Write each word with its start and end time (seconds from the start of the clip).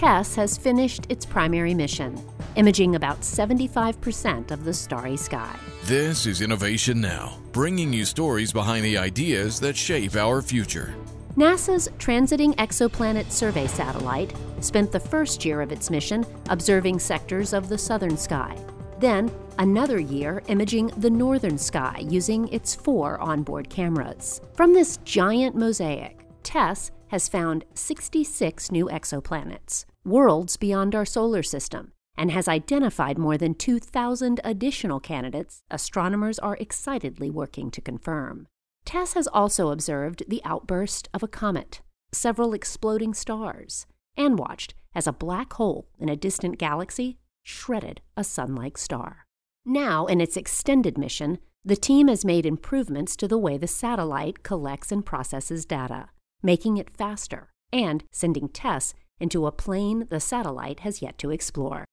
TESS 0.00 0.34
has 0.34 0.56
finished 0.56 1.04
its 1.10 1.26
primary 1.26 1.74
mission, 1.74 2.18
imaging 2.56 2.94
about 2.96 3.20
75% 3.20 4.50
of 4.50 4.64
the 4.64 4.72
starry 4.72 5.14
sky. 5.14 5.54
This 5.84 6.24
is 6.24 6.40
Innovation 6.40 7.02
Now, 7.02 7.36
bringing 7.52 7.92
you 7.92 8.06
stories 8.06 8.50
behind 8.50 8.82
the 8.82 8.96
ideas 8.96 9.60
that 9.60 9.76
shape 9.76 10.16
our 10.16 10.40
future. 10.40 10.94
NASA's 11.36 11.90
Transiting 11.98 12.54
Exoplanet 12.54 13.30
Survey 13.30 13.66
satellite 13.66 14.34
spent 14.60 14.90
the 14.90 14.98
first 14.98 15.44
year 15.44 15.60
of 15.60 15.70
its 15.70 15.90
mission 15.90 16.24
observing 16.48 16.98
sectors 16.98 17.52
of 17.52 17.68
the 17.68 17.76
southern 17.76 18.16
sky. 18.16 18.56
Then, 19.00 19.30
another 19.58 20.00
year 20.00 20.42
imaging 20.48 20.86
the 20.96 21.10
northern 21.10 21.58
sky 21.58 21.98
using 22.08 22.48
its 22.48 22.74
four 22.74 23.20
onboard 23.20 23.68
cameras. 23.68 24.40
From 24.54 24.72
this 24.72 24.96
giant 25.04 25.56
mosaic, 25.56 26.19
TESS 26.42 26.90
has 27.08 27.28
found 27.28 27.64
66 27.74 28.70
new 28.70 28.86
exoplanets, 28.86 29.84
worlds 30.04 30.56
beyond 30.56 30.94
our 30.94 31.04
solar 31.04 31.42
system, 31.42 31.92
and 32.16 32.30
has 32.30 32.48
identified 32.48 33.18
more 33.18 33.38
than 33.38 33.54
2,000 33.54 34.40
additional 34.44 35.00
candidates 35.00 35.62
astronomers 35.70 36.38
are 36.38 36.56
excitedly 36.60 37.30
working 37.30 37.70
to 37.70 37.80
confirm. 37.80 38.46
TESS 38.84 39.14
has 39.14 39.26
also 39.28 39.70
observed 39.70 40.24
the 40.28 40.42
outburst 40.44 41.08
of 41.14 41.22
a 41.22 41.28
comet, 41.28 41.80
several 42.12 42.54
exploding 42.54 43.14
stars, 43.14 43.86
and 44.16 44.38
watched 44.38 44.74
as 44.94 45.06
a 45.06 45.12
black 45.12 45.52
hole 45.54 45.88
in 45.98 46.08
a 46.08 46.16
distant 46.16 46.58
galaxy 46.58 47.18
shredded 47.42 48.00
a 48.16 48.24
sun 48.24 48.54
like 48.54 48.76
star. 48.76 49.26
Now, 49.64 50.06
in 50.06 50.20
its 50.20 50.36
extended 50.36 50.98
mission, 50.98 51.38
the 51.64 51.76
team 51.76 52.08
has 52.08 52.24
made 52.24 52.46
improvements 52.46 53.16
to 53.16 53.28
the 53.28 53.38
way 53.38 53.58
the 53.58 53.66
satellite 53.66 54.42
collects 54.42 54.90
and 54.90 55.04
processes 55.04 55.64
data, 55.66 56.08
making 56.42 56.76
it 56.76 56.96
faster 56.96 57.50
and 57.72 58.04
sending 58.10 58.48
TESS 58.48 58.94
into 59.18 59.46
a 59.46 59.52
plane 59.52 60.06
the 60.10 60.20
satellite 60.20 60.80
has 60.80 61.02
yet 61.02 61.18
to 61.18 61.30
explore. 61.30 61.84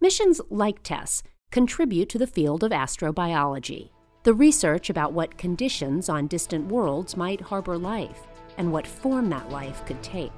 Missions 0.00 0.40
like 0.50 0.82
TESS 0.82 1.22
contribute 1.50 2.08
to 2.08 2.18
the 2.18 2.26
field 2.26 2.64
of 2.64 2.72
astrobiology, 2.72 3.90
the 4.24 4.34
research 4.34 4.90
about 4.90 5.12
what 5.12 5.38
conditions 5.38 6.08
on 6.08 6.26
distant 6.26 6.66
worlds 6.68 7.16
might 7.16 7.40
harbor 7.40 7.78
life 7.78 8.26
and 8.58 8.72
what 8.72 8.86
form 8.86 9.28
that 9.30 9.50
life 9.50 9.84
could 9.86 10.02
take. 10.02 10.32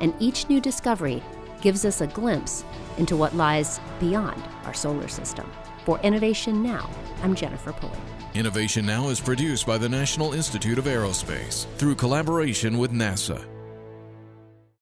And 0.00 0.14
each 0.20 0.48
new 0.48 0.60
discovery 0.60 1.22
gives 1.60 1.84
us 1.84 2.00
a 2.00 2.06
glimpse 2.06 2.64
into 2.98 3.16
what 3.16 3.34
lies 3.34 3.80
beyond 4.00 4.42
our 4.64 4.74
solar 4.74 5.08
system. 5.08 5.50
For 5.84 5.98
Innovation 6.00 6.62
Now, 6.62 6.88
I'm 7.22 7.34
Jennifer 7.34 7.72
Pulley. 7.72 7.98
Innovation 8.34 8.86
Now 8.86 9.08
is 9.08 9.20
produced 9.20 9.66
by 9.66 9.78
the 9.78 9.88
National 9.88 10.32
Institute 10.34 10.78
of 10.78 10.84
Aerospace 10.84 11.66
through 11.76 11.96
collaboration 11.96 12.78
with 12.78 12.92
NASA. 12.92 13.44